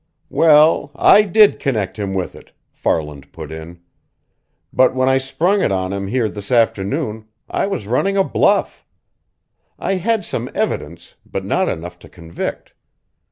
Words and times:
"Well, 0.31 0.89
I 0.95 1.21
did 1.21 1.59
connect 1.59 1.99
him 1.99 2.15
with 2.15 2.33
it," 2.33 2.53
Farland 2.71 3.31
put 3.31 3.51
in. 3.51 3.81
"But 4.73 4.95
when 4.95 5.07
I 5.07 5.19
sprung 5.19 5.61
it 5.61 5.71
on 5.71 5.93
him 5.93 6.07
here 6.07 6.27
this 6.27 6.49
afternoon, 6.51 7.27
I 7.47 7.67
was 7.67 7.85
running 7.85 8.17
a 8.17 8.23
bluff. 8.23 8.83
I 9.77 9.97
had 10.01 10.25
some 10.25 10.49
evidence, 10.55 11.17
but 11.23 11.45
not 11.45 11.69
enough 11.69 11.99
to 11.99 12.09
convict. 12.09 12.73